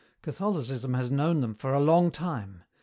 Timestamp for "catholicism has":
0.23-1.11